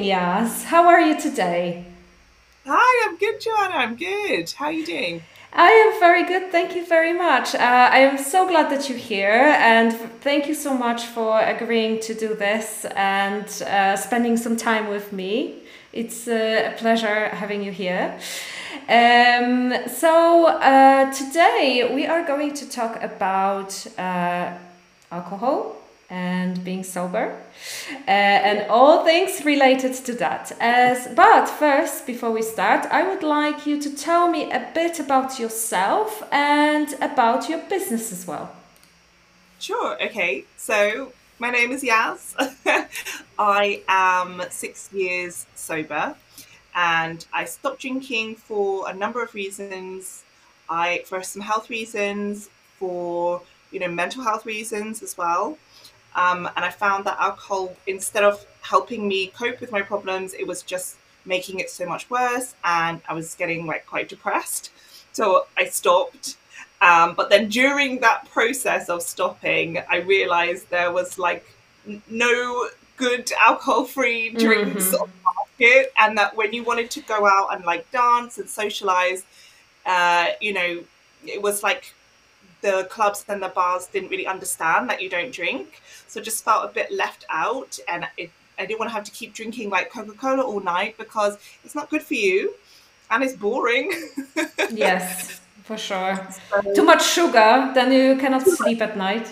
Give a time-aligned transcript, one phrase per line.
[0.00, 0.64] evening, Yas.
[0.64, 1.84] How are you today?
[2.66, 3.74] Hi, I'm good, Joanna.
[3.74, 4.50] I'm good.
[4.52, 5.22] How are you doing?
[5.52, 6.50] I am very good.
[6.50, 7.54] Thank you very much.
[7.54, 7.58] Uh,
[7.92, 9.92] I am so glad that you're here, and
[10.22, 15.12] thank you so much for agreeing to do this and uh, spending some time with
[15.12, 15.56] me.
[15.92, 18.18] It's uh, a pleasure having you here.
[18.88, 24.54] Um, so, uh, today we are going to talk about uh,
[25.10, 25.79] alcohol
[26.10, 27.36] and being sober.
[28.08, 30.52] Uh, and all things related to that.
[30.60, 34.98] As but first before we start i would like you to tell me a bit
[34.98, 38.50] about yourself and about your business as well.
[39.60, 40.44] Sure okay.
[40.56, 42.34] So my name is yaz.
[43.38, 46.16] I am six years sober
[46.74, 50.24] and i stopped drinking for a number of reasons.
[50.68, 55.56] I for some health reasons for you know mental health reasons as well
[56.14, 60.46] um, and I found that alcohol, instead of helping me cope with my problems, it
[60.46, 62.54] was just making it so much worse.
[62.64, 64.70] And I was getting like quite depressed.
[65.12, 66.36] So I stopped.
[66.82, 71.44] Um, but then during that process of stopping, I realized there was like
[71.86, 75.02] n- no good alcohol free drinks mm-hmm.
[75.02, 75.92] on the market.
[75.98, 79.24] And that when you wanted to go out and like dance and socialize,
[79.84, 80.82] uh, you know,
[81.26, 81.94] it was like
[82.60, 85.82] the clubs and the bars didn't really understand that you don't drink.
[86.06, 87.78] So just felt a bit left out.
[87.88, 90.96] And it, I didn't want to have to keep drinking like Coca Cola all night
[90.98, 92.54] because it's not good for you
[93.10, 93.92] and it's boring.
[94.70, 96.18] yes, for sure.
[96.50, 99.30] So, Too much sugar, then you cannot sleep at night.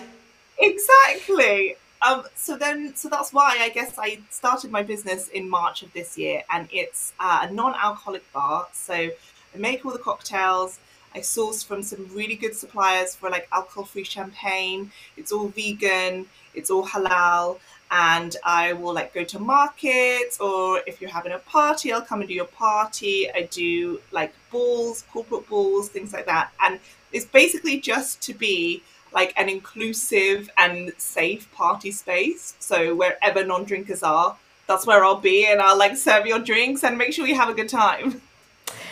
[0.57, 1.75] Exactly.
[2.01, 5.91] Um, so then, so that's why I guess I started my business in March of
[5.93, 8.67] this year, and it's uh, a non-alcoholic bar.
[8.73, 10.79] So I make all the cocktails.
[11.15, 14.91] I source from some really good suppliers for like alcohol free champagne.
[15.17, 17.59] It's all vegan, it's all halal.
[17.91, 22.19] And I will like go to markets or if you're having a party, I'll come
[22.19, 23.29] and do your party.
[23.31, 26.51] I do like balls, corporate balls, things like that.
[26.61, 26.79] And
[27.11, 32.53] it's basically just to be like an inclusive and safe party space.
[32.59, 36.83] So wherever non drinkers are, that's where I'll be and I'll like serve your drinks
[36.83, 38.21] and make sure you have a good time.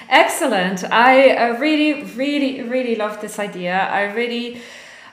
[0.09, 0.83] Excellent.
[0.89, 3.77] I uh, really, really, really love this idea.
[3.91, 4.61] I really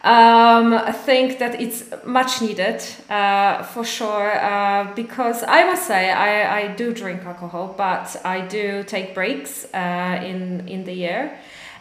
[0.04, 6.60] um, think that it's much needed uh, for sure uh, because I must say I,
[6.60, 11.38] I do drink alcohol, but I do take breaks uh, in in the year,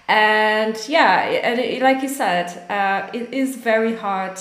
[0.07, 4.39] and yeah, and it, like you said, uh, it is very hard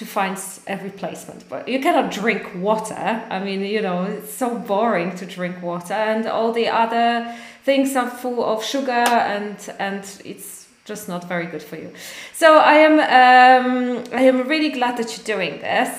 [0.00, 1.46] to find a replacement.
[1.50, 3.22] But you cannot drink water.
[3.28, 7.94] I mean, you know, it's so boring to drink water, and all the other things
[7.96, 11.92] are full of sugar, and and it's just not very good for you.
[12.32, 15.90] So I am um, I am really glad that you're doing this.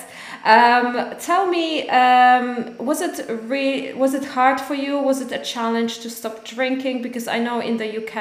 [0.44, 3.24] Um, tell me, um, was it
[3.54, 4.98] re- was it hard for you?
[4.98, 7.02] Was it a challenge to stop drinking?
[7.02, 8.16] Because I know in the UK,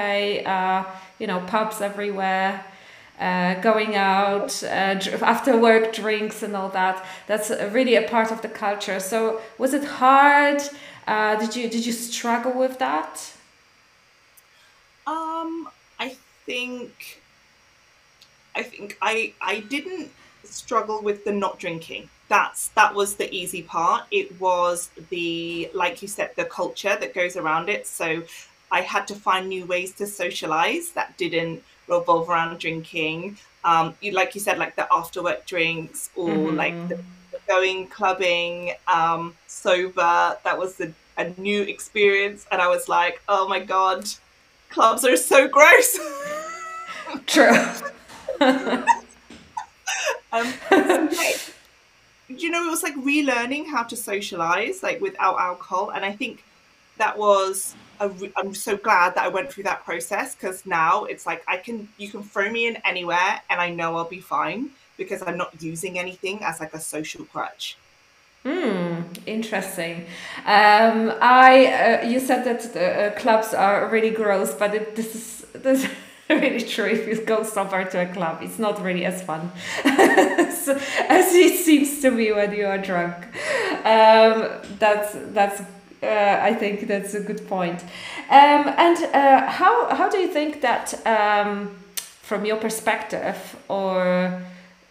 [0.46, 0.84] uh,
[1.18, 2.64] you know, pubs everywhere
[3.22, 4.68] uh, going out uh,
[5.22, 7.06] after work drinks and all that.
[7.28, 9.00] That's really a part of the culture.
[9.00, 10.62] So was it hard?
[11.08, 13.34] Uh, did you did you struggle with that?
[15.06, 17.22] Um i think
[18.56, 20.12] i think i i didn't
[20.44, 22.10] struggle with the not drinking.
[22.28, 24.06] That's that was the easy part.
[24.12, 27.88] It was the like you said the culture that goes around it.
[27.88, 28.24] So
[28.72, 33.38] i had to find new ways to socialize that didn't revolve around drinking.
[33.64, 36.56] Um, you, like you said, like the after work drinks or mm-hmm.
[36.56, 36.96] like the,
[37.32, 40.38] the going clubbing um, sober.
[40.44, 44.06] That was a, a new experience, and I was like, oh my god,
[44.70, 46.00] clubs are so gross.
[47.28, 47.52] True.
[50.32, 50.48] um,
[52.28, 56.44] you know, it was like relearning how to socialize like without alcohol, and I think
[57.02, 57.76] that was
[58.20, 61.58] re- I'm so glad that I went through that process because now it's like I
[61.58, 65.38] can you can throw me in anywhere and I know I'll be fine because I'm
[65.38, 67.78] not using anything as like a social crutch.
[68.44, 69.96] Hmm, interesting.
[70.58, 75.16] Um, I uh, you said that the uh, clubs are really gross, but it, this
[75.16, 75.84] is this.
[75.84, 75.90] is
[76.30, 79.52] really true if you go somewhere to a club it's not really as fun
[79.84, 80.70] as,
[81.18, 83.18] as it seems to be when you are drunk
[83.84, 84.36] um,
[84.80, 85.62] that's that's
[86.04, 87.84] uh, I think that's a good point.
[88.30, 94.42] Um, and uh, how how do you think that, um, from your perspective, or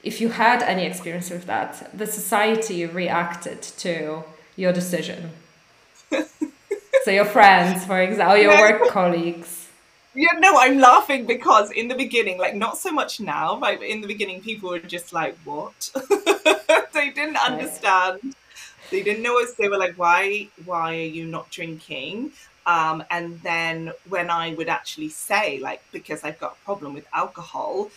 [0.02, 4.22] if you had any experience with that, the society reacted to
[4.56, 5.30] your decision?
[6.10, 9.68] so your friends, for example, your work colleagues.
[10.14, 13.78] Yeah, no, I'm laughing because in the beginning, like not so much now, right?
[13.78, 15.90] But in the beginning, people were just like, "What?"
[16.92, 18.34] they didn't understand
[18.90, 19.54] they didn't know us.
[19.54, 20.48] They were like, "Why?
[20.64, 22.32] Why are you not drinking?"
[22.66, 27.06] Um, and then when I would actually say, like, because I've got a problem with
[27.12, 27.90] alcohol,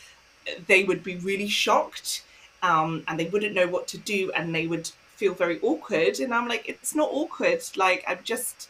[0.67, 2.23] they would be really shocked
[2.61, 6.19] um, and they wouldn't know what to do and they would feel very awkward.
[6.19, 7.61] And I'm like, it's not awkward.
[7.75, 8.69] Like, I'm just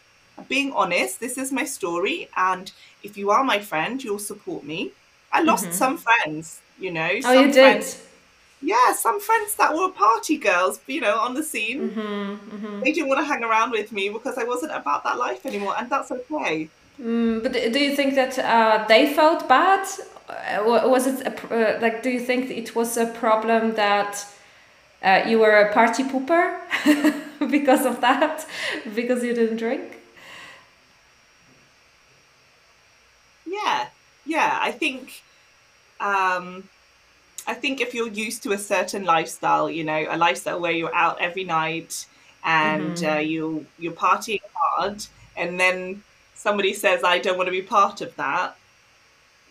[0.50, 1.20] being honest.
[1.20, 2.28] This is my story.
[2.36, 2.72] And
[3.04, 4.92] if you are my friend, you'll support me.
[5.32, 5.74] I lost mm-hmm.
[5.74, 7.10] some friends, you know.
[7.24, 7.54] Oh, you did?
[7.54, 8.08] Friends,
[8.64, 11.90] yeah, some friends that were party girls, you know, on the scene.
[11.90, 12.80] Mm-hmm, mm-hmm.
[12.80, 15.76] They didn't want to hang around with me because I wasn't about that life anymore.
[15.78, 16.70] And that's okay.
[17.02, 19.86] Mm, but do you think that uh, they felt bad?
[20.30, 22.02] Uh, was it a, uh, like?
[22.02, 24.26] Do you think it was a problem that
[25.02, 26.58] uh, you were a party pooper
[27.52, 28.48] because of that?
[28.96, 30.00] because you didn't drink?
[33.46, 33.88] Yeah,
[34.26, 34.58] yeah.
[34.62, 35.22] I think,
[36.00, 36.70] um,
[37.48, 40.96] I think if you're used to a certain lifestyle, you know, a lifestyle where you're
[40.96, 42.06] out every night
[42.44, 43.18] and mm-hmm.
[43.18, 45.06] uh, you you're partying hard,
[45.36, 46.04] and then
[46.36, 48.56] somebody says, I don't want to be part of that,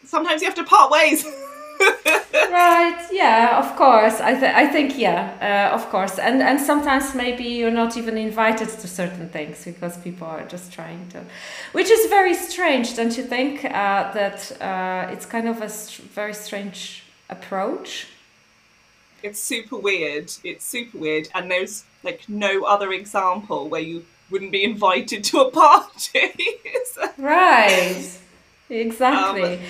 [0.05, 1.25] sometimes you have to part ways.
[2.51, 7.15] right yeah of course i, th- I think yeah uh, of course and and sometimes
[7.15, 11.25] maybe you're not even invited to certain things because people are just trying to
[11.73, 16.09] which is very strange don't you think uh, that uh, it's kind of a st-
[16.11, 17.03] very strange
[17.33, 18.07] approach
[19.23, 24.51] it's super weird it's super weird and there's like no other example where you wouldn't
[24.51, 26.33] be invited to a party.
[27.19, 28.19] right.
[28.71, 29.55] Exactly.
[29.55, 29.61] Um,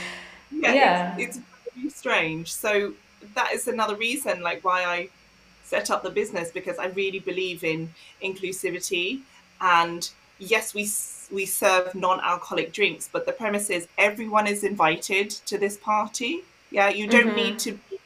[0.53, 0.75] yeah.
[0.75, 1.17] yeah.
[1.19, 2.55] It's, it's very strange.
[2.55, 2.95] So
[3.35, 5.09] that is another reason like why I
[5.65, 7.93] set up the business because I really believe in
[8.23, 9.21] inclusivity
[9.61, 10.91] and yes we
[11.35, 16.89] we serve non-alcoholic drinks but the premise is everyone is invited to this party yeah
[16.89, 17.37] you don't mm-hmm.
[17.37, 17.99] need to be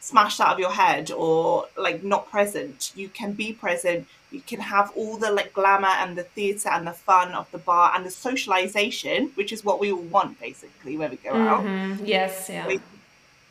[0.00, 4.60] smashed out of your head or like not present you can be present you can
[4.60, 8.04] have all the like glamour and the theatre and the fun of the bar and
[8.04, 12.00] the socialization, which is what we all want basically when we go mm-hmm.
[12.00, 12.06] out.
[12.06, 12.70] Yes, yeah.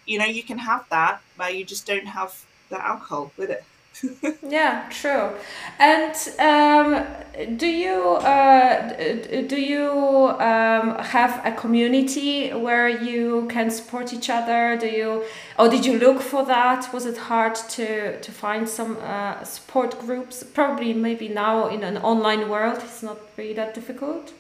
[0.05, 3.63] you know, you can have that, but you just don't have the alcohol with it.
[4.47, 5.31] Yeah, true.
[5.79, 7.05] And um,
[7.57, 8.93] do you uh,
[9.47, 14.77] do you um, have a community where you can support each other?
[14.77, 15.23] Do you
[15.57, 16.93] or did you look for that?
[16.93, 20.43] Was it hard to to find some uh, support groups?
[20.43, 24.33] Probably, maybe now in an online world, it's not really that difficult.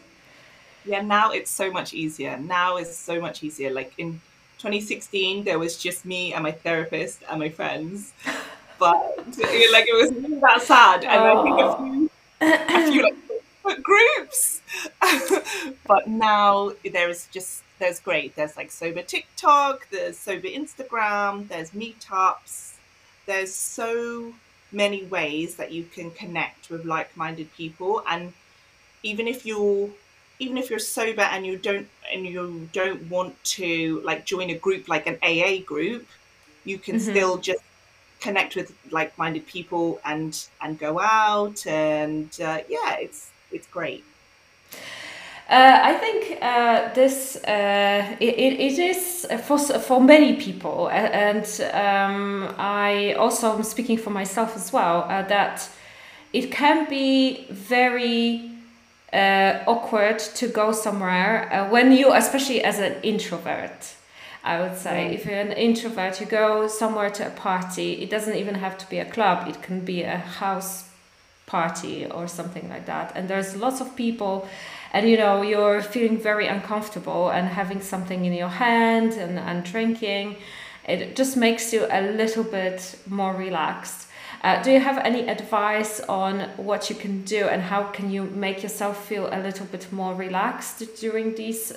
[0.85, 2.37] Yeah, now it's so much easier.
[2.37, 3.71] Now is so much easier.
[3.71, 4.21] Like in
[4.59, 8.13] 2016, there was just me and my therapist and my friends
[8.79, 8.95] but
[9.27, 11.03] like it was really that sad.
[11.03, 11.39] And oh.
[11.39, 13.17] I think a few, a few
[13.63, 14.61] like groups.
[15.87, 18.35] but now there's just there's great.
[18.35, 22.73] There's like sober TikTok, there's sober Instagram, there's meetups.
[23.25, 24.33] There's so
[24.71, 28.33] many ways that you can connect with like-minded people and
[29.03, 29.89] even if you're
[30.39, 34.55] even if you're sober and you don't and you don't want to like join a
[34.55, 36.05] group like an AA group,
[36.65, 37.11] you can mm-hmm.
[37.11, 37.61] still just
[38.19, 44.03] connect with like-minded people and and go out and uh, yeah it's it's great
[45.47, 52.51] uh, I think uh, this uh, it, it is for, for many people, and um,
[52.57, 55.69] I also am speaking for myself as well uh, that
[56.33, 58.49] it can be very
[59.13, 63.95] uh, awkward to go somewhere uh, when you, especially as an introvert.
[64.45, 65.13] I would say.
[65.15, 67.93] If you're an introvert, you go somewhere to a party.
[68.03, 69.47] It doesn't even have to be a club.
[69.47, 70.87] It can be a house
[71.47, 73.11] party or something like that.
[73.15, 74.47] And there's lots of people,
[74.93, 79.63] and you know you're feeling very uncomfortable and having something in your hand and, and
[79.63, 80.37] drinking.
[80.87, 84.07] It just makes you a little bit more relaxed.
[84.43, 88.25] Uh, do you have any advice on what you can do and how can you
[88.25, 91.73] make yourself feel a little bit more relaxed during these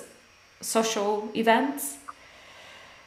[0.61, 1.97] social events?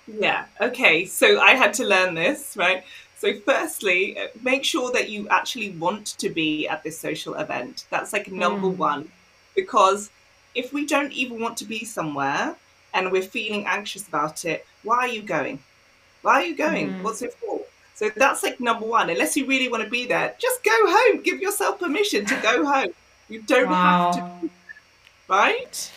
[0.07, 0.47] Yeah.
[0.61, 1.05] Okay.
[1.05, 2.85] So I had to learn this, right?
[3.23, 7.85] So, firstly, uh, make sure that you actually want to be at this social event.
[7.89, 8.77] That's like number mm.
[8.77, 9.13] one.
[9.55, 10.11] Because
[10.57, 12.57] if we don't even want to be somewhere
[12.93, 15.61] and we're feeling anxious about it, why are you going?
[16.23, 16.89] Why are you going?
[16.91, 17.03] Mm.
[17.03, 17.61] What's it for?
[17.95, 19.09] So, that's like number one.
[19.09, 21.23] Unless you really want to be there, just go home.
[21.23, 22.93] Give yourself permission to go home.
[23.29, 24.13] You don't wow.
[24.13, 24.51] have to,
[25.29, 25.93] right?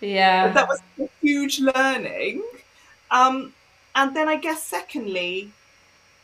[0.00, 0.48] Yeah.
[0.48, 2.42] But that was a huge learning
[3.14, 3.54] um,
[3.94, 5.52] and then I guess, secondly,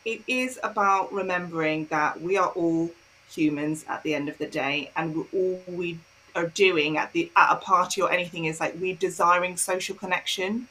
[0.04, 2.90] it is about remembering that we are all
[3.30, 5.98] humans at the end of the day, and all we
[6.34, 10.66] are doing at the at a party or anything is like we're desiring social connection.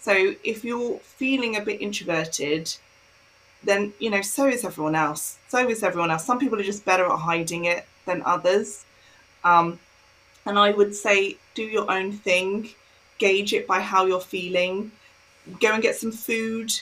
[0.00, 2.74] So if you're feeling a bit introverted,
[3.62, 5.36] then you know so is everyone else.
[5.48, 6.24] So is everyone else.
[6.24, 8.84] Some people are just better at hiding it than others.
[9.44, 9.78] Um,
[10.46, 12.70] and I would say do your own thing,
[13.18, 14.90] gauge it by how you're feeling.
[15.60, 16.72] Go and get some food,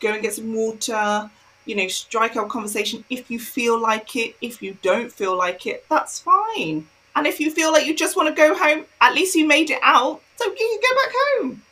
[0.00, 1.30] go and get some water,
[1.64, 4.36] you know, strike out conversation if you feel like it.
[4.40, 6.86] If you don't feel like it, that's fine.
[7.14, 9.70] And if you feel like you just want to go home, at least you made
[9.70, 11.62] it out, so you can go back home.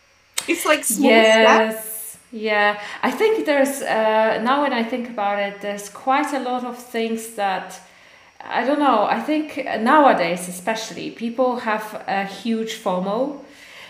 [0.49, 1.71] It's like small yes.
[1.73, 2.19] steps.
[2.33, 6.64] Yeah, I think there's uh, now when I think about it, there's quite a lot
[6.64, 7.81] of things that
[8.45, 9.05] I don't know.
[9.05, 13.45] I think nowadays, especially, people have a huge FOMO.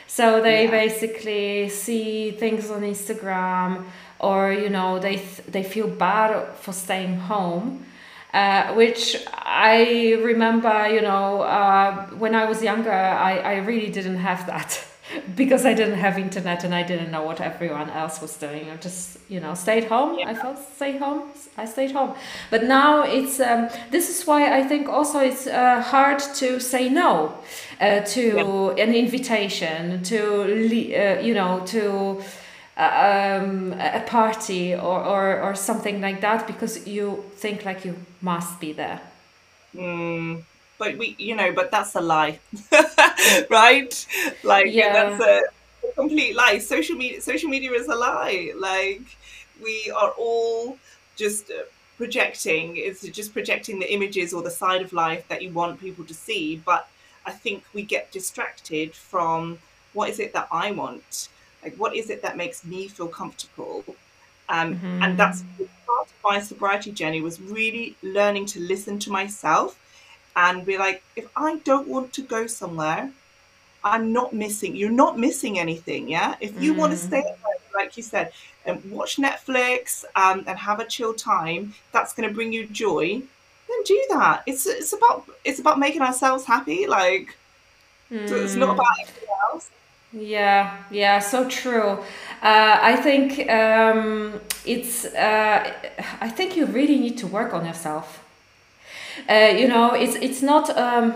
[0.06, 0.70] So they yeah.
[0.70, 3.84] basically see things on Instagram,
[4.18, 7.84] or you know, they th- they feel bad for staying home.
[8.32, 14.18] Uh, which I remember, you know, uh, when I was younger, I, I really didn't
[14.18, 14.84] have that.
[15.36, 18.70] because I didn't have internet and I didn't know what everyone else was doing.
[18.70, 20.18] I just, you know, stayed home.
[20.18, 20.30] Yeah.
[20.30, 21.22] I felt stay home.
[21.56, 22.14] I stayed home.
[22.50, 26.88] But now it's um, this is why I think also it's uh, hard to say
[26.88, 27.38] no
[27.80, 28.84] uh, to yeah.
[28.84, 32.22] an invitation to uh, you know to.
[32.78, 37.96] Uh, um, a party or, or, or something like that because you think like you
[38.20, 39.00] must be there.
[39.74, 40.42] Mm,
[40.78, 42.38] but we you know but that's a lie.
[43.50, 44.06] Right?
[44.44, 44.92] Like yeah.
[44.92, 45.42] that's a,
[45.94, 46.58] complete lie.
[46.58, 48.52] Social media social media is a lie.
[48.56, 49.02] Like
[49.62, 50.78] we are all
[51.16, 51.62] just uh,
[51.96, 52.76] projecting.
[52.76, 56.14] It's just projecting the images or the side of life that you want people to
[56.14, 56.62] see.
[56.64, 56.88] But
[57.24, 59.58] i think we get distracted from
[59.92, 61.28] what is it that i want?
[61.62, 63.84] Like what is it that makes me feel comfortable?
[64.48, 65.02] Um, mm-hmm.
[65.02, 65.42] and that's
[65.86, 69.76] part of my sobriety journey was really learning to listen to myself
[70.36, 73.10] and be like, if I don't want to go somewhere,
[73.82, 74.76] I'm not missing.
[74.76, 76.08] You're not missing anything.
[76.08, 76.36] Yeah.
[76.40, 76.78] If you mm.
[76.78, 77.24] want to stay
[77.76, 78.32] like you said,
[78.64, 83.22] and watch Netflix um, and have a chill time, that's going to bring you joy.
[83.68, 84.42] Then do that.
[84.46, 86.86] It's it's about it's about making ourselves happy.
[86.86, 87.36] Like
[88.10, 88.28] mm.
[88.28, 89.00] so it's not about mm.
[89.02, 89.70] anything else.
[90.12, 91.98] Yeah, yeah, so true.
[92.42, 95.04] Uh, I think um, it's.
[95.04, 95.72] Uh,
[96.20, 98.24] I think you really need to work on yourself
[99.28, 100.76] uh, you know, it's it's not.
[100.76, 101.14] Um,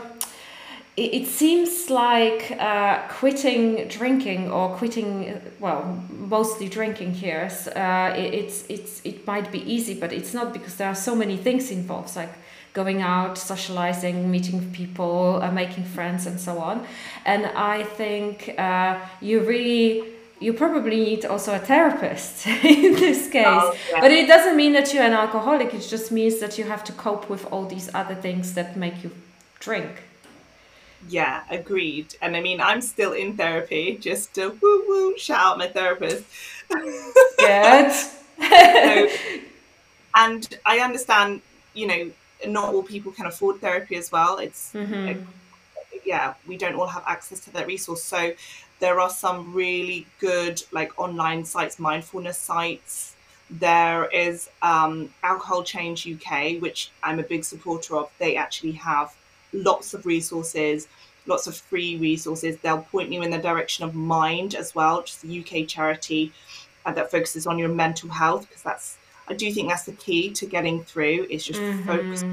[0.96, 7.50] it, seems like uh, quitting drinking or quitting, well, mostly drinking here.
[7.74, 11.14] Uh, it, it's it's it might be easy, but it's not because there are so
[11.14, 12.34] many things involved, like
[12.72, 16.84] going out, socializing, meeting people, uh, making friends, and so on.
[17.24, 23.44] And I think uh, you really you probably need also a therapist in this case.
[23.46, 24.00] Oh, yeah.
[24.00, 26.92] But it doesn't mean that you're an alcoholic, it just means that you have to
[26.92, 29.10] cope with all these other things that make you
[29.60, 30.02] drink.
[31.08, 32.14] Yeah, agreed.
[32.20, 36.24] And I mean, I'm still in therapy, just to woo woo shout out my therapist.
[37.38, 37.92] Good.
[37.92, 39.08] so,
[40.14, 41.42] and I understand,
[41.74, 42.10] you know,
[42.46, 44.38] not all people can afford therapy as well.
[44.38, 45.22] It's, mm-hmm.
[46.04, 48.02] Yeah, we don't all have access to that resource.
[48.02, 48.32] So
[48.78, 53.14] there are some really good like online sites, mindfulness sites.
[53.50, 58.10] There is um, Alcohol Change UK, which I'm a big supporter of.
[58.18, 59.14] They actually have
[59.52, 60.88] lots of resources,
[61.26, 62.56] lots of free resources.
[62.58, 66.32] They'll point you in the direction of Mind as well, which is a UK charity
[66.86, 68.96] uh, that focuses on your mental health because that's
[69.28, 71.86] I do think that's the key to getting through is just mm-hmm.
[71.86, 72.24] focus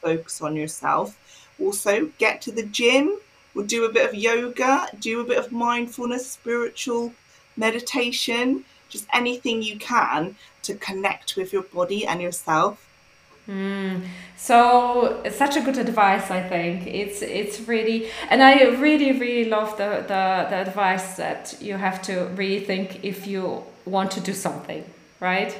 [0.00, 1.18] focus on yourself.
[1.60, 3.18] Also, get to the gym
[3.58, 7.12] We'll do a bit of yoga, do a bit of mindfulness, spiritual
[7.56, 12.86] meditation, just anything you can to connect with your body and yourself.
[13.48, 14.06] Mm.
[14.36, 16.30] So such a good advice.
[16.30, 21.56] I think it's it's really, and I really really love the, the the advice that
[21.60, 24.84] you have to rethink if you want to do something,
[25.18, 25.52] right?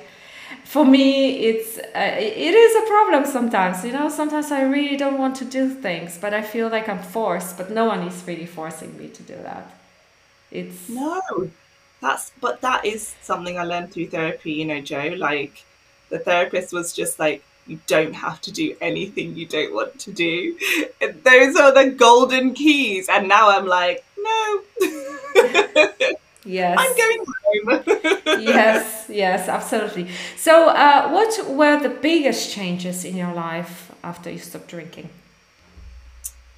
[0.64, 5.19] For me it's uh, it is a problem sometimes you know sometimes i really don't
[5.19, 8.47] want to do things but i feel like i'm forced but no one is really
[8.47, 9.71] forcing me to do that.
[10.50, 11.50] It's no
[12.00, 15.64] that's but that is something i learned through therapy you know joe like
[16.11, 20.11] the therapist was just like you don't have to do anything you don't want to
[20.11, 20.57] do.
[21.00, 24.62] Those are the golden keys and now i'm like no
[26.49, 26.78] Yes.
[26.81, 27.83] I'm going home.
[28.43, 30.09] yes, yes, absolutely.
[30.38, 35.11] So, uh, what were the biggest changes in your life after you stopped drinking?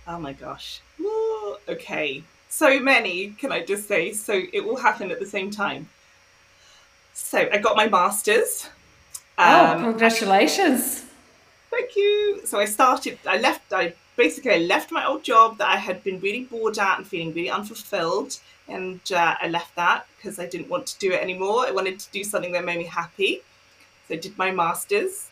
[0.07, 0.81] Oh my gosh.
[1.01, 2.23] Ooh, okay.
[2.49, 4.13] So many, can I just say?
[4.13, 5.89] So, it all happened at the same time.
[7.13, 8.69] So, I got my master's.
[9.39, 11.05] Oh, um, congratulations.
[11.69, 12.43] Thank you.
[12.45, 16.05] So, I started, I left, I basically I left my old job that I had
[16.05, 20.47] been really bored at and feeling really unfulfilled and uh, I left that because I
[20.47, 21.67] didn't want to do it anymore.
[21.67, 23.41] I wanted to do something that made me happy.
[24.07, 25.29] So I did my masters,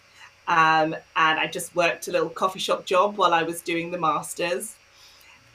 [0.47, 3.99] um, and I just worked a little coffee shop job while I was doing the
[3.99, 4.77] masters.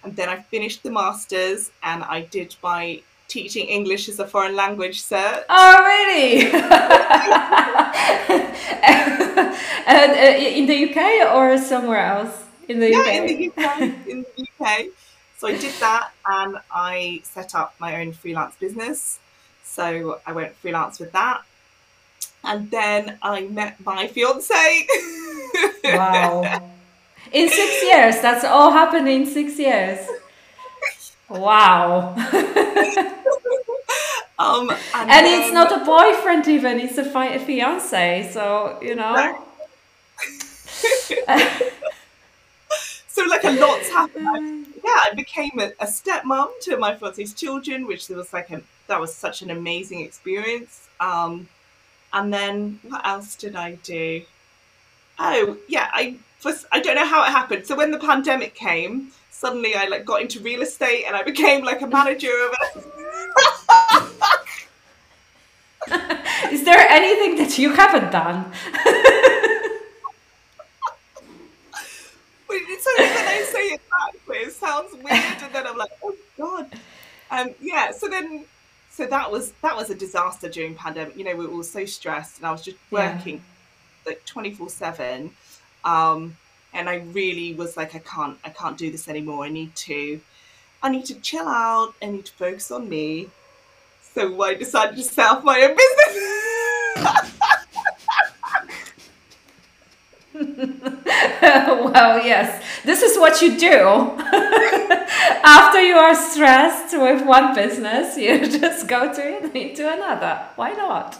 [0.03, 4.55] And then I finished the masters, and I did my teaching English as a foreign
[4.55, 5.43] language cert.
[5.49, 6.51] Oh, really?
[9.87, 12.42] and, uh, in the UK or somewhere else?
[12.69, 13.07] In the yeah, UK?
[13.07, 13.81] in the UK.
[14.07, 14.85] in the UK.
[15.37, 19.19] So I did that, and I set up my own freelance business.
[19.63, 21.41] So I went freelance with that.
[22.43, 24.87] And then I met my fiance.
[25.83, 26.69] wow.
[27.31, 30.05] In six years, that's all happened in six years.
[31.29, 32.13] Wow.
[34.37, 38.29] um, and, and then, it's not a boyfriend even, it's a, fi- a fiance.
[38.31, 39.43] So, you know.
[43.13, 44.65] so, like, a lot's happened.
[44.83, 48.99] yeah, I became a, a stepmom to my fiance's children, which was like a, that
[48.99, 50.87] was such an amazing experience.
[50.99, 51.47] Um,
[52.11, 54.23] and then what else did I do?
[55.19, 57.67] Oh, yeah, I was, I don't know how it happened.
[57.67, 61.63] So when the pandemic came, suddenly I like got into real estate and I became
[61.63, 62.85] like a manager of it.
[66.51, 68.51] Is there anything that you haven't done?
[72.49, 76.15] it's only when I say it back, it sounds weird, and then I'm like, oh
[76.37, 76.67] god.
[77.31, 77.91] Um, yeah.
[77.91, 78.45] So then,
[78.91, 81.17] so that was that was a disaster during pandemic.
[81.17, 84.11] You know, we were all so stressed, and I was just working yeah.
[84.11, 85.31] like twenty four seven.
[85.83, 86.37] Um,
[86.73, 89.45] and I really was like, I can't, I can't do this anymore.
[89.45, 90.19] I need to,
[90.81, 91.93] I need to chill out.
[92.01, 93.29] I need to focus on me.
[94.01, 96.23] So I decided to up my own business.
[101.41, 103.77] well, yes, this is what you do.
[105.43, 110.41] After you are stressed with one business, you just go to into another.
[110.55, 111.19] Why not?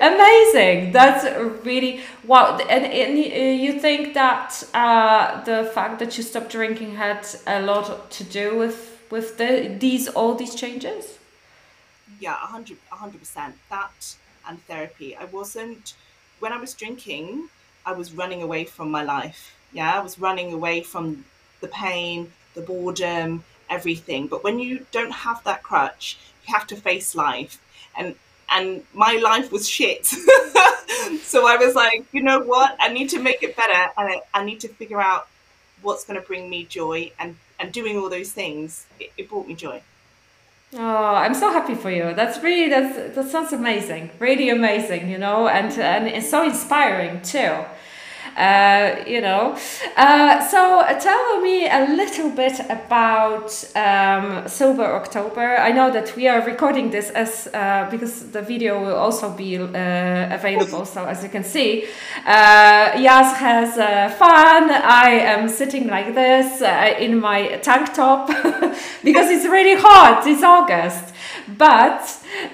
[0.00, 0.92] Amazing.
[0.92, 1.24] That's
[1.64, 2.58] really wow.
[2.58, 8.10] And, and you think that uh, the fact that you stopped drinking had a lot
[8.10, 11.18] to do with with the these all these changes?
[12.20, 13.54] Yeah, a hundred, a hundred percent.
[13.70, 14.16] That
[14.46, 15.14] and therapy.
[15.16, 15.94] I wasn't
[16.40, 17.48] when I was drinking,
[17.88, 19.56] I was running away from my life.
[19.72, 21.24] Yeah, I was running away from
[21.62, 24.26] the pain, the boredom, everything.
[24.26, 27.54] But when you don't have that crutch, you have to face life.
[27.96, 28.14] And
[28.50, 30.04] and my life was shit.
[31.32, 32.76] so I was like, you know what?
[32.78, 35.28] I need to make it better and I, I need to figure out
[35.80, 39.46] what's going to bring me joy and and doing all those things it, it brought
[39.46, 39.82] me joy
[40.74, 42.12] Oh, I'm so happy for you.
[42.14, 44.10] That's really that's that sounds amazing.
[44.18, 47.64] Really amazing, you know, and and it's so inspiring too.
[48.36, 49.56] Uh, you know.
[49.96, 55.56] Uh, so tell me a little bit about um, Sober October.
[55.56, 59.58] I know that we are recording this as uh, because the video will also be
[59.58, 59.66] uh,
[60.34, 60.84] available.
[60.84, 61.86] So as you can see,
[62.26, 64.70] uh, Yas has uh, fun.
[64.70, 66.62] I am sitting like this
[67.00, 68.28] in my tank top
[69.04, 70.26] because it's really hot.
[70.26, 71.14] It's August.
[71.56, 72.02] But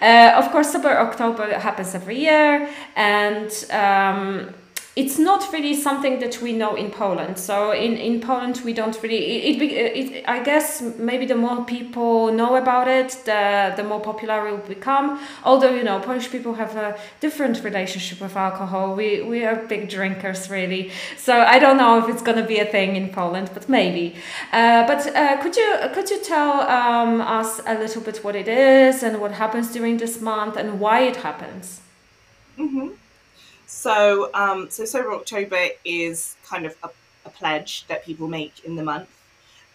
[0.03, 4.55] of course, Sober October happens every year, and um,
[4.97, 7.37] it's not really something that we know in Poland.
[7.37, 9.49] So in, in Poland, we don't really.
[9.49, 14.01] It, it, it, I guess maybe the more people know about it, the the more
[14.01, 15.19] popular it will become.
[15.43, 18.95] Although you know, Polish people have a different relationship with alcohol.
[18.95, 20.93] We we are big drinkers, really.
[21.17, 24.15] So I don't know if it's gonna be a thing in Poland, but maybe.
[24.53, 28.47] Uh, but uh, could you could you tell um, us a little bit what it
[28.47, 31.81] is and what happens during this month and why it happens?
[32.57, 32.91] Mm-hmm.
[33.75, 36.91] So, um, so Sober October is kind of a,
[37.27, 39.11] a, pledge that people make in the month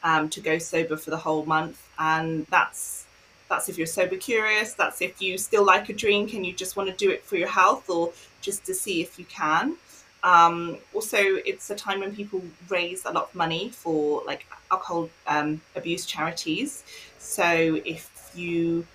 [0.03, 3.05] um, to go sober for the whole month, and that's
[3.49, 4.73] that's if you're sober curious.
[4.73, 7.35] That's if you still like a drink and you just want to do it for
[7.35, 9.75] your health or just to see if you can.
[10.23, 15.09] Um, also, it's a time when people raise a lot of money for like alcohol
[15.27, 16.85] um, abuse charities.
[17.19, 18.87] So if you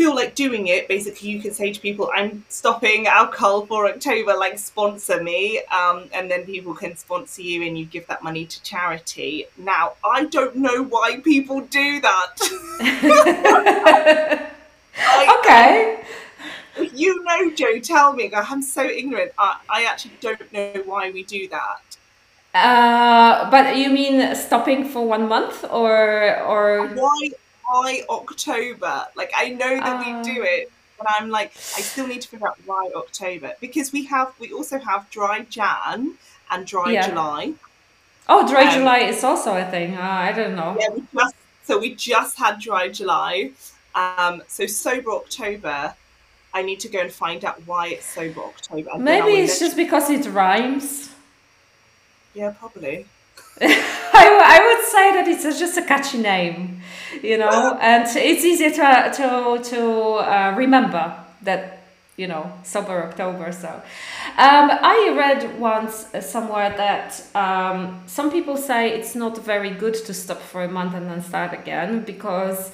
[0.00, 4.34] feel like doing it, basically you can say to people, I'm stopping alcohol for October,
[4.34, 5.60] like sponsor me.
[5.80, 9.44] Um, and then people can sponsor you and you give that money to charity.
[9.58, 12.32] Now, I don't know why people do that.
[15.38, 16.02] Okay.
[16.94, 18.30] You know, Joe, tell me.
[18.34, 19.32] I'm so ignorant.
[19.38, 21.90] I, I actually don't know why we do that.
[22.52, 27.30] Uh, but you mean stopping for one month or or why
[27.70, 29.06] why October?
[29.14, 32.28] Like I know that uh, we do it, but I'm like I still need to
[32.28, 36.14] figure out why October because we have we also have dry Jan
[36.50, 37.08] and dry yeah.
[37.08, 37.52] July.
[38.28, 39.96] Oh, dry um, July is also a thing.
[39.96, 40.76] Uh, I don't know.
[40.78, 43.52] Yeah, we just so we just had dry July.
[43.94, 45.94] Um, so sober October
[46.52, 48.98] I need to go and find out why it's Sober October.
[48.98, 51.10] Maybe it's just because it rhymes.
[52.34, 53.06] Yeah, probably.
[53.60, 53.70] I,
[54.12, 56.80] I would say that it's just a catchy name,
[57.22, 59.80] you know, and it's easier to to to
[60.14, 61.78] uh, remember that
[62.16, 63.52] you know sober October.
[63.52, 69.94] So, um, I read once somewhere that um, some people say it's not very good
[70.06, 72.72] to stop for a month and then start again because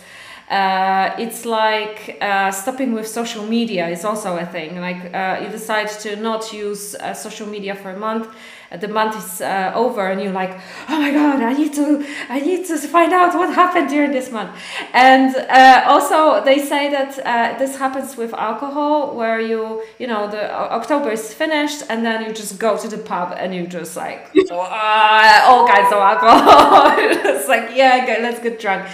[0.50, 4.81] uh, it's like uh, stopping with social media is also a thing.
[4.81, 8.33] Like uh, you decide to not use uh, social media for a month, uh,
[8.70, 12.05] Uh, the month is uh, over, and you're like, oh my god, I need to,
[12.29, 14.57] I need to find out what happened during this month.
[14.92, 20.29] And uh, also, they say that uh, this happens with alcohol, where you, you know,
[20.31, 23.96] the October is finished, and then you just go to the pub and you just
[23.96, 26.92] like all kinds of alcohol.
[26.98, 28.88] it's like, yeah, let's get drunk.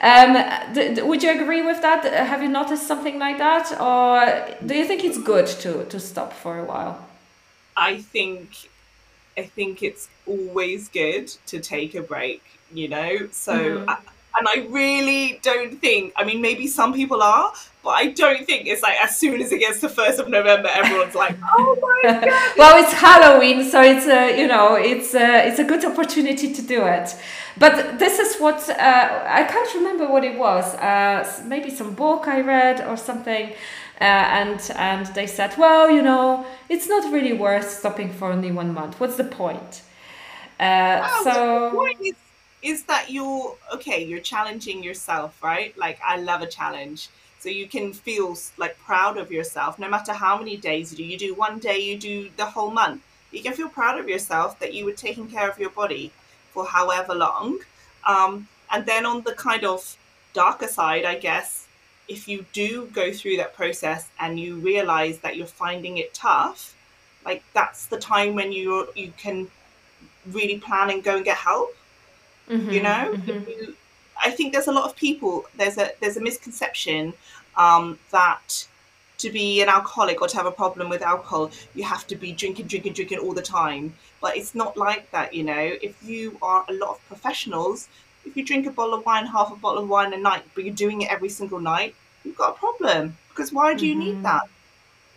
[0.00, 0.34] Um,
[1.08, 2.04] would you agree with that?
[2.04, 6.32] Have you noticed something like that, or do you think it's good to to stop
[6.32, 7.04] for a while?
[7.76, 8.68] I think,
[9.38, 12.42] I think it's always good to take a break.
[12.72, 13.54] You know, so.
[13.54, 13.90] Mm-hmm.
[13.90, 13.96] I,
[14.38, 18.66] and I really don't think, I mean, maybe some people are, but I don't think
[18.66, 22.10] it's like as soon as it gets to 1st of November, everyone's like, oh my
[22.20, 22.28] God.
[22.56, 26.62] well, it's Halloween, so it's a, you know, it's a, it's a good opportunity to
[26.62, 27.16] do it.
[27.56, 32.28] But this is what, uh, I can't remember what it was, uh, maybe some book
[32.28, 33.54] I read or something.
[34.00, 38.52] Uh, and and they said, well, you know, it's not really worth stopping for only
[38.52, 39.00] one month.
[39.00, 39.82] What's the point?
[40.60, 42.14] Uh, oh, so the point is
[42.60, 45.76] is that you're okay you're challenging yourself right?
[45.78, 47.08] Like i love a challenge.
[47.40, 49.78] So you can feel like proud of yourself.
[49.78, 52.70] No matter how many days you do you do one day you do the whole
[52.70, 53.02] month.
[53.30, 56.10] You can feel proud of yourself that you were taking care of your body
[56.52, 57.60] for however long.
[58.06, 59.96] Um, and then on the kind of
[60.34, 61.67] darker side i guess
[62.08, 66.74] if you do go through that process and you realize that you're finding it tough
[67.24, 69.48] like that's the time when you you can
[70.32, 71.74] really plan and go and get help
[72.48, 73.48] Mm-hmm, you know, mm-hmm.
[73.48, 73.74] you,
[74.22, 75.44] I think there's a lot of people.
[75.56, 77.12] There's a there's a misconception
[77.56, 78.66] um, that
[79.18, 82.32] to be an alcoholic or to have a problem with alcohol, you have to be
[82.32, 83.94] drinking, drinking, drinking all the time.
[84.20, 85.76] But it's not like that, you know.
[85.82, 87.88] If you are a lot of professionals,
[88.28, 90.64] if you drink a bottle of wine, half a bottle of wine a night, but
[90.64, 93.16] you're doing it every single night, you've got a problem.
[93.30, 94.04] Because why do you mm-hmm.
[94.04, 94.42] need that?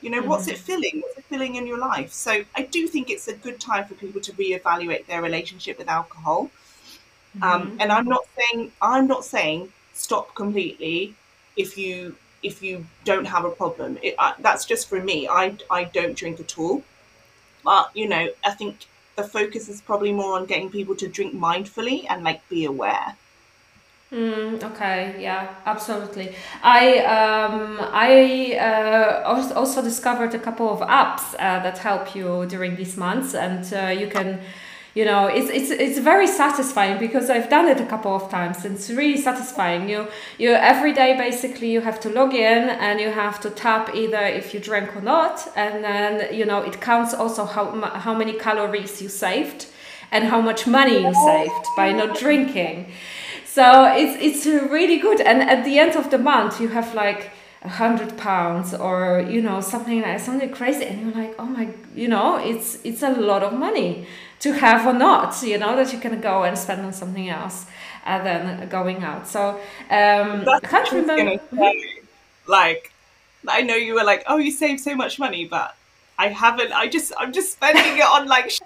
[0.01, 0.29] You know, mm-hmm.
[0.29, 1.01] what's it filling?
[1.01, 2.11] What's it filling in your life?
[2.11, 5.89] So I do think it's a good time for people to reevaluate their relationship with
[5.89, 6.49] alcohol
[7.35, 7.71] um, mm-hmm.
[7.71, 11.15] Um, and I'm not saying I'm not saying stop completely
[11.55, 13.97] if you if you don't have a problem.
[14.01, 15.27] It, I, that's just for me.
[15.27, 16.83] I I don't drink at all.
[17.63, 21.33] But you know, I think the focus is probably more on getting people to drink
[21.33, 23.15] mindfully and like be aware.
[24.11, 26.35] Mm, okay, yeah, absolutely.
[26.61, 32.75] I um, I uh, also discovered a couple of apps uh, that help you during
[32.75, 34.41] these months, and uh, you can
[34.93, 38.65] you know it's it's it's very satisfying because I've done it a couple of times
[38.65, 39.87] and it's really satisfying.
[39.87, 43.95] You you every day basically you have to log in and you have to tap
[43.95, 45.47] either if you drank or not.
[45.55, 49.67] And then you know it counts also how how many calories you saved
[50.11, 52.91] and how much money you saved by not drinking.
[53.45, 55.21] So it's it's really good.
[55.21, 57.31] And at the end of the month you have like
[57.63, 60.83] a hundred pounds or you know something like something crazy.
[60.83, 64.05] And you're like oh my you know it's it's a lot of money
[64.41, 67.65] to have or not you know that you can go and spend on something else
[68.05, 72.01] and then going out so um i can't remember say,
[72.47, 72.91] like
[73.47, 75.75] i know you were like oh you save so much money but
[76.21, 76.71] I haven't.
[76.71, 78.59] I just I'm just spending it on like shoes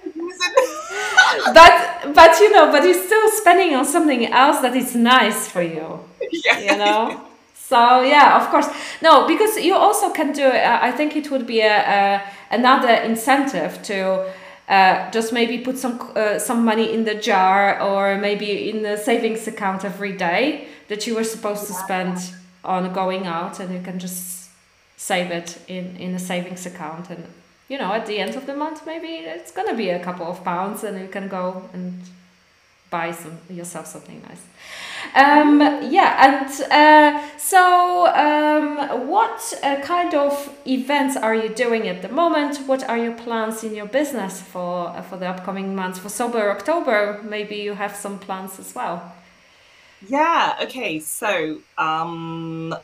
[0.46, 1.54] and.
[1.54, 5.62] but but you know, but you're still spending on something else that is nice for
[5.62, 6.04] you.
[6.46, 6.60] Yeah.
[6.60, 7.22] You know.
[7.54, 8.68] So yeah, of course.
[9.02, 10.48] No, because you also can do.
[10.48, 14.26] Uh, I think it would be a, a another incentive to
[14.68, 18.98] uh, just maybe put some uh, some money in the jar or maybe in the
[18.98, 22.18] savings account every day that you were supposed to spend
[22.64, 24.50] on going out, and you can just
[24.98, 27.26] save it in in a savings account and
[27.68, 30.44] you know at the end of the month maybe it's gonna be a couple of
[30.44, 32.02] pounds and you can go and
[32.90, 34.44] buy some yourself something nice.
[35.14, 42.02] Um, yeah, and uh, so um, what uh, kind of events are you doing at
[42.02, 42.58] the moment?
[42.68, 46.00] What are your plans in your business for uh, for the upcoming months?
[46.00, 49.14] For Sober October, maybe you have some plans as well.
[50.08, 50.58] Yeah.
[50.64, 51.00] Okay.
[51.00, 52.76] So um,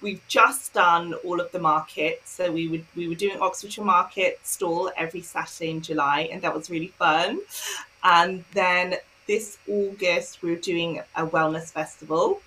[0.00, 2.30] we've just done all of the markets.
[2.30, 6.54] So we would we were doing Oxfordshire Market stall every Saturday in July, and that
[6.54, 7.40] was really fun.
[8.02, 8.96] And then
[9.28, 12.40] this August, we're doing a wellness festival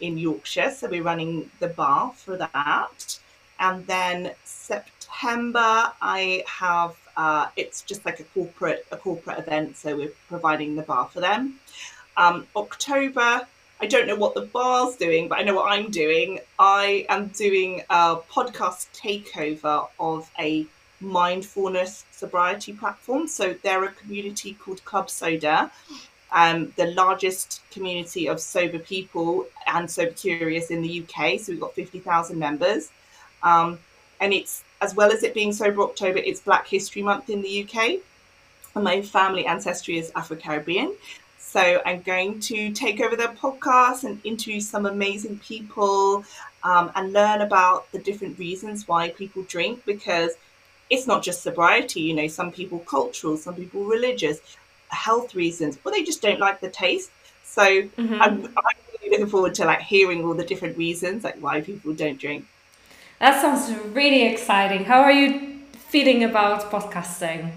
[0.00, 0.70] in Yorkshire.
[0.70, 3.18] So we're running the bar for that.
[3.58, 9.96] And then September, I have uh, it's just like a corporate a corporate event, so
[9.96, 11.58] we're providing the bar for them.
[12.18, 13.46] Um, October,
[13.80, 16.40] I don't know what the bar's doing, but I know what I'm doing.
[16.58, 20.66] I am doing a podcast takeover of a
[21.00, 23.28] mindfulness sobriety platform.
[23.28, 25.70] So they're a community called Club Soda,
[26.32, 31.38] um, the largest community of sober people and sober curious in the UK.
[31.40, 32.90] So we've got 50,000 members.
[33.42, 33.78] Um,
[34.20, 37.64] and it's, as well as it being Sober October, it's Black History Month in the
[37.64, 38.00] UK.
[38.74, 40.94] And my family ancestry is Afro Caribbean.
[41.38, 46.24] So I'm going to take over their podcast and interview some amazing people
[46.64, 50.32] um, and learn about the different reasons why people drink because
[50.90, 54.40] it's not just sobriety, you know, some people cultural, some people religious,
[54.88, 57.10] health reasons, or they just don't like the taste.
[57.44, 58.14] So mm-hmm.
[58.14, 61.94] I'm, I'm really looking forward to like hearing all the different reasons, like why people
[61.94, 62.46] don't drink.
[63.18, 64.84] That sounds really exciting.
[64.84, 67.50] How are you feeling about podcasting?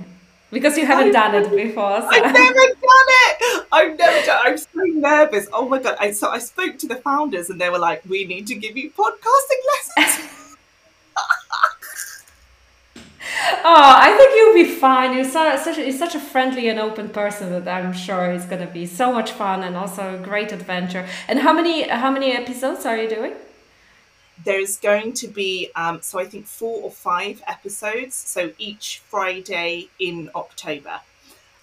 [0.51, 2.01] Because you haven't done it before.
[2.01, 2.07] So.
[2.07, 3.65] I've never done it.
[3.71, 4.41] I've never done.
[4.45, 5.47] I'm so nervous.
[5.53, 5.97] Oh my god!
[5.99, 8.75] I so I spoke to the founders and they were like, "We need to give
[8.75, 9.61] you podcasting
[9.97, 10.29] lessons."
[13.63, 15.15] oh, I think you'll be fine.
[15.15, 18.85] You're such you're such a friendly and open person that I'm sure it's gonna be
[18.85, 21.07] so much fun and also a great adventure.
[21.27, 23.33] And how many how many episodes are you doing?
[24.43, 28.15] There's going to be um, so I think four or five episodes.
[28.15, 31.01] So each Friday in October.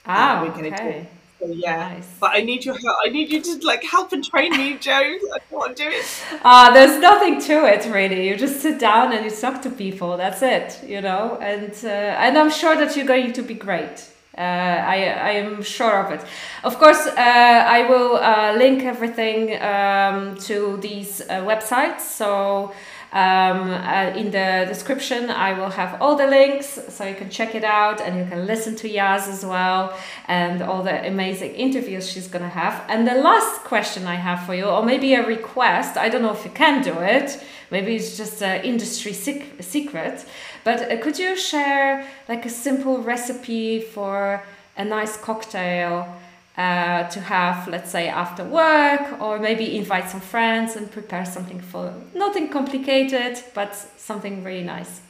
[0.09, 1.01] Ah, we're going to okay.
[1.01, 1.07] do
[1.41, 2.09] so yeah, nice.
[2.21, 2.97] but I need your help.
[3.05, 5.17] I need you to like help and train me, Joe.
[5.33, 6.01] That's what I'm doing.
[6.43, 8.29] Uh, there's nothing to it really.
[8.29, 10.17] You just sit down and you talk to people.
[10.17, 11.39] That's it, you know.
[11.41, 14.11] And uh, and I'm sure that you're going to be great.
[14.37, 16.23] Uh, I, I am sure of it.
[16.63, 22.01] Of course, uh, I will uh, link everything um, to these uh, websites.
[22.01, 22.73] So
[23.13, 27.55] um, uh, in the description, I will have all the links so you can check
[27.55, 32.11] it out and you can listen to Yaz as well and all the amazing interviews
[32.11, 32.85] she's going to have.
[32.89, 36.33] And the last question I have for you, or maybe a request, I don't know
[36.33, 40.25] if you can do it, maybe it's just an industry sec- secret,
[40.65, 44.43] but uh, could you share like a simple recipe for
[44.77, 46.17] a nice cocktail?
[46.57, 51.61] Uh, to have, let's say, after work, or maybe invite some friends and prepare something
[51.61, 55.03] for nothing complicated, but something really nice.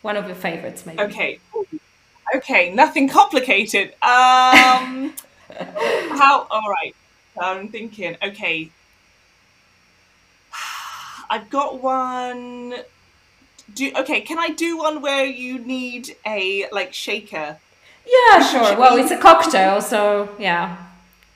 [0.00, 1.00] One of your favorites, maybe.
[1.00, 1.40] Okay.
[2.34, 3.88] Okay, nothing complicated.
[4.02, 5.12] Um,
[6.18, 6.46] how?
[6.50, 6.94] All right.
[7.40, 8.16] I'm thinking.
[8.22, 8.70] Okay.
[11.30, 12.74] I've got one.
[13.74, 14.20] Do okay.
[14.22, 17.58] Can I do one where you need a like shaker
[18.06, 18.78] yeah, sure.
[18.78, 20.76] Well, it's a cocktail, so yeah.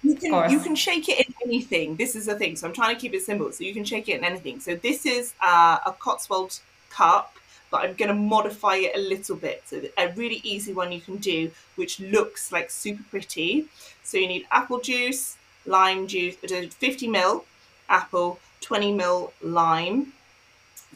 [0.03, 1.97] You can you can shake it in anything.
[1.97, 2.55] This is the thing.
[2.57, 3.51] So I'm trying to keep it simple.
[3.53, 4.61] So you can shake it in anything.
[4.61, 7.35] So this is uh, a Cotswold cup,
[7.71, 9.63] but I'm going to modify it a little bit.
[9.67, 13.67] So a really easy one you can do, which looks like super pretty.
[14.05, 17.45] So you need apple juice, lime juice, uh, 50 ml
[17.89, 20.13] apple, 20 ml lime,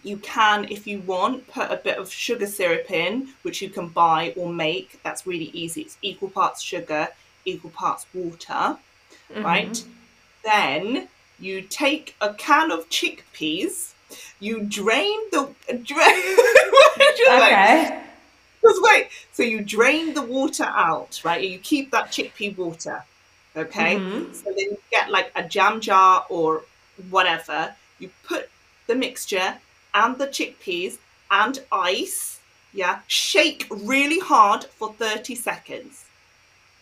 [0.02, 3.88] you can, if you want, put a bit of sugar syrup in, which you can
[3.88, 5.00] buy or make.
[5.02, 5.82] That's really easy.
[5.82, 7.08] It's equal parts sugar,
[7.44, 9.42] equal parts water, mm-hmm.
[9.42, 9.84] right?
[10.44, 11.08] Then
[11.38, 13.92] you take a can of chickpeas,
[14.38, 15.50] you drain the
[15.82, 16.36] drain.
[17.30, 18.02] okay.
[18.62, 19.08] Just wait.
[19.32, 21.42] So you drain the water out, right?
[21.42, 23.04] You keep that chickpea water.
[23.56, 23.96] Okay.
[23.96, 24.32] Mm-hmm.
[24.32, 26.64] So then you get like a jam jar or
[27.10, 27.74] whatever.
[27.98, 28.50] You put
[28.86, 29.58] the mixture
[29.94, 30.98] and the chickpeas
[31.30, 32.40] and ice.
[32.72, 36.04] Yeah, shake really hard for 30 seconds.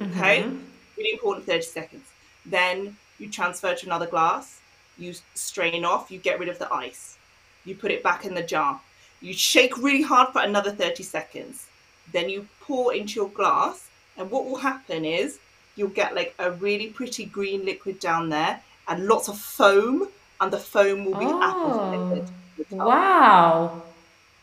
[0.00, 0.58] Okay, mm-hmm.
[0.96, 2.06] really important 30 seconds.
[2.44, 4.60] Then you transfer to another glass,
[4.96, 7.18] you strain off, you get rid of the ice,
[7.64, 8.80] you put it back in the jar,
[9.20, 11.66] you shake really hard for another 30 seconds.
[12.12, 15.38] Then you pour into your glass, and what will happen is
[15.76, 20.08] you'll get like a really pretty green liquid down there and lots of foam,
[20.40, 21.42] and the foam will be oh.
[21.42, 22.30] apple flavored.
[22.70, 23.82] Wow,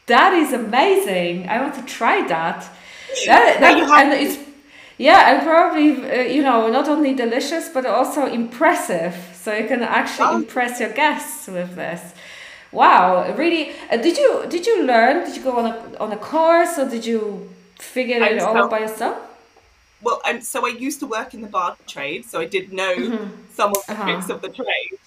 [0.07, 1.49] that is amazing!
[1.49, 2.69] I want to try that.
[3.27, 4.37] That, that and it's
[4.97, 9.15] yeah, and probably uh, you know not only delicious but also impressive.
[9.33, 10.35] So you can actually oh.
[10.37, 12.13] impress your guests with this.
[12.71, 13.71] Wow, really?
[13.91, 15.25] Uh, did you did you learn?
[15.25, 17.49] Did you go on a on a course or did you
[17.79, 19.17] figure it all out by yourself?
[20.01, 22.95] Well, and so I used to work in the bar trade, so I did know
[22.95, 23.31] mm-hmm.
[23.53, 24.03] some of the uh-huh.
[24.03, 24.99] tricks of the trade.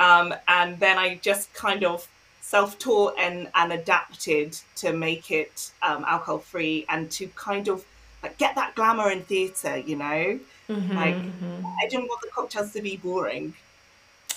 [0.00, 2.08] Um, and then I just kind of
[2.50, 7.84] self-taught and, and adapted to make it um, alcohol free and to kind of
[8.24, 10.40] like get that glamour in theatre, you know?
[10.68, 11.64] Mm-hmm, like mm-hmm.
[11.80, 13.54] I didn't want the cocktails to be boring.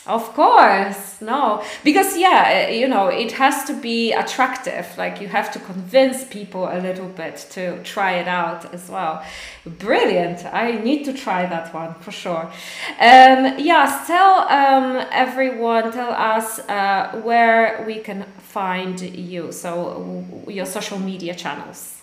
[0.06, 4.86] Of course, no, because yeah, you know, it has to be attractive.
[4.98, 9.24] Like you have to convince people a little bit to try it out as well.
[9.66, 10.46] Brilliant!
[10.46, 12.52] I need to try that one for sure.
[13.00, 19.54] Um, yeah, tell um, everyone, tell us uh, where we can find you.
[19.54, 22.03] So your social media channels.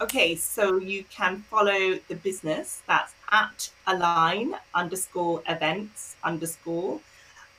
[0.00, 2.82] Okay, so you can follow the business.
[2.88, 6.98] That's at align underscore events underscore.